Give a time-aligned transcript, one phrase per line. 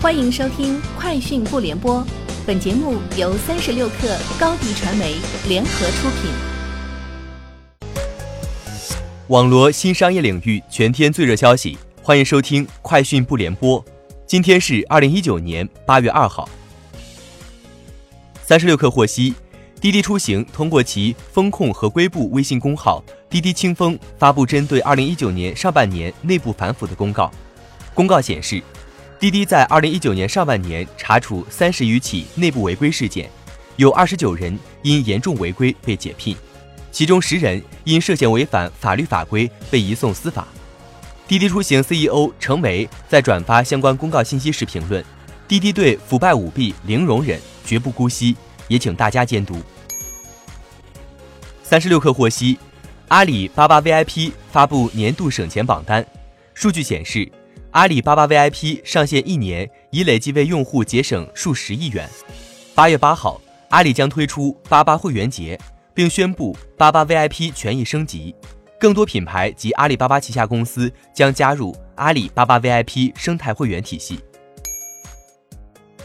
[0.00, 1.96] 欢迎收听《快讯不联播》，
[2.46, 5.16] 本节目由三十六克高低传媒
[5.48, 6.30] 联合出品。
[9.26, 13.84] 网罗新商业领域全天最热消息，欢迎收听《快讯不联播》。
[14.24, 16.48] 今天是二零一九年八月二号。
[18.40, 19.34] 三十六克获悉，
[19.80, 27.28] 滴滴出行通过其风控合规部微信公号“滴滴清风”发布针对二零一九年上半年内部反腐的公告。
[27.94, 28.62] 公告显示。
[29.18, 33.28] 滴滴在二零一九年上半年查处三十余起内部违规事件，
[33.74, 36.36] 有二十九人因严重违规被解聘，
[36.92, 40.46] 其中十人因涉嫌违反法律法规被移送司法。
[41.26, 45.04] 滴滴出行 CEO 程维在转发相关公告信息时评论
[45.48, 48.36] ：“滴滴对腐败舞弊零容忍，绝不姑息，
[48.68, 49.60] 也请大家监督。”
[51.64, 52.56] 三十六氪获悉，
[53.08, 56.06] 阿里巴巴 VIP 发布年度省钱榜单，
[56.54, 57.28] 数据显示。
[57.72, 62.08] 阿里巴巴 VIP 上线一年，已累计为用户节省数十亿元。
[62.74, 63.38] 八月八号，
[63.68, 65.58] 阿里将推出八八会员节，
[65.92, 68.34] 并宣布八八 VIP 权益升级，
[68.80, 74.18] 更多品牌及阿里巴巴旗下公司将加入阿里巴巴 VIP 生态会员体系。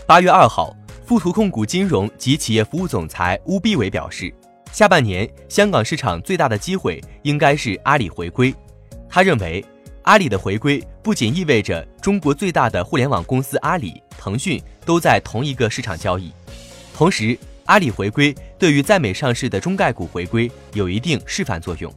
[0.05, 4.33] 八月二号，富途控股金融及企业服务总裁邬必伟表示，
[4.73, 8.53] 下半年香港市场最大的机会应该是阿里回归。
[9.09, 9.63] 他认为。
[10.03, 16.31] 阿里的回归不仅意味着中国最大的互联网公司阿里、腾讯都在同一个市场交易，
[16.93, 21.93] 同时，阿里回归对于在美上市的中概股回归有一定示范作用。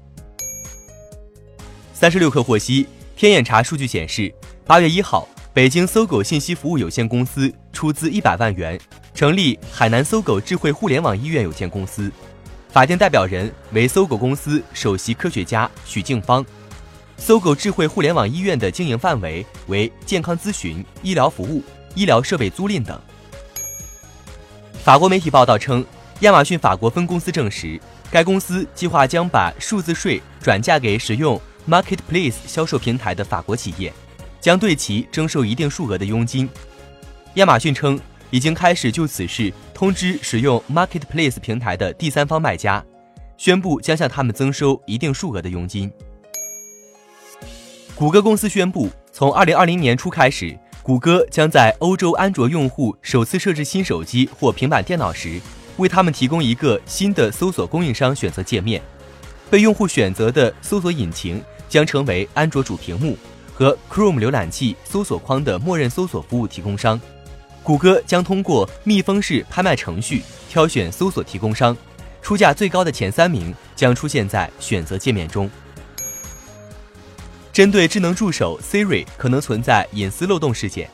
[1.93, 4.33] 三十六氪获悉，天眼查数据显示，
[4.65, 8.79] 八月一号，北京搜狗信息服务有限公司出资一百万元
[9.15, 12.13] 成立海南搜狗智慧互联网医院有限公司，
[12.69, 16.47] 法定代表人为搜狗公司首席科学家许静芳。
[17.19, 21.63] 搜狗智慧互联网医院的经营范围为健康咨询、医疗服务、
[21.95, 23.01] 医疗设备租赁等。
[24.85, 25.85] 法国媒体报道称，
[26.21, 33.93] 亚马逊法国分公司证实，该公司计划将把数字税转嫁给使用 Marketplace 销售平台的法国企业，
[34.41, 36.49] 将对其征收一定数额的佣金。
[37.35, 37.99] 亚马逊称，
[38.31, 42.85] 已经开始就此事通知使用 Marketplace 平台的第三方卖家，
[43.37, 45.91] 宣布将向他们增收一定数额的佣金。
[47.97, 55.41] 谷歌公司宣布，从二零二零年初开始，谷歌将在欧洲安卓用户首次设置新手机或平板电脑时，
[55.79, 58.83] 为他们提供一个新的搜索供应商选择界面。
[59.49, 63.17] 被用户选择的搜索引擎将成为安卓主屏幕
[63.55, 67.01] 和 Chrome 浏览器搜索框的默认搜索服务提供商。
[67.63, 71.75] 谷歌将通过密封式拍卖程序挑选搜索提供商，
[72.21, 75.51] 出价最高的前三名将出现在选择界面中。
[77.57, 80.91] 针对智能助手 Siri 可能存在隐私漏洞事件，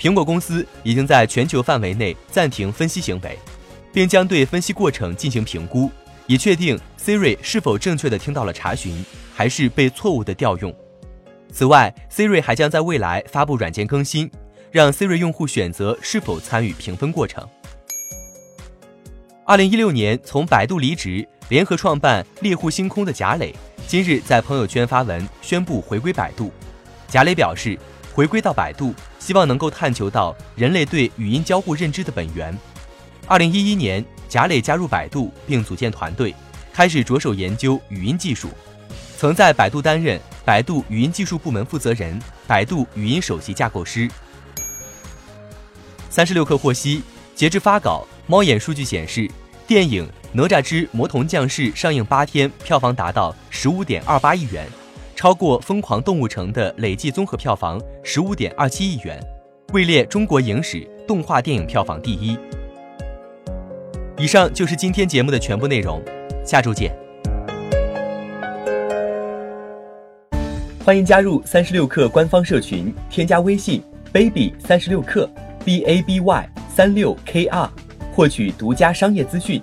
[0.00, 3.38] 苹果公司已经在全球范围内暂停分析行为，
[3.92, 5.90] 并将对分析过程进行评估，
[6.26, 9.04] 以确定 Siri 是否正确的听到了查询，
[9.34, 10.74] 还是被错误的调用。
[11.52, 14.30] 此外，Siri 还将在未来发布软件更新，
[14.70, 17.46] 让 Siri 用户选择是否参与评分过程。
[19.44, 23.54] 二零一六年从百度离职，联合创办猎户星空的贾磊。
[23.88, 26.50] 今日在朋友圈发文宣布回归百度，
[27.06, 27.78] 贾磊表示，
[28.12, 32.52] 回归到百度，希望能够探求到人类对语音交互认知的本源。
[33.28, 36.34] 二零一一年，贾磊加入百度并组建团队，
[36.72, 38.48] 开始着手研究语音技术，
[39.16, 44.10] 曾在百度担任百度语音技术部门负责人、百度语音首席架构师。
[46.10, 47.04] 三十六氪获悉，
[47.36, 49.30] 截至发稿，猫眼数据显示，
[49.64, 50.10] 电影。
[50.36, 54.66] 《哪吒之魔童降世》上映八天，票房达到十五点二八亿元，
[55.14, 59.18] 超过《疯狂动物城》的累计综合票房十五点二七亿元，
[59.72, 62.38] 位列中国影史动画电影票房第一。
[64.18, 66.02] 以上就是今天节目的全部内容，
[66.44, 66.94] 下周见。
[70.84, 73.82] 欢迎加入三十六氪官方社群，添加微信
[74.12, 75.26] baby 三十六氪
[75.64, 77.70] b a b y 三六 k r，
[78.14, 79.62] 获取独家商业资讯。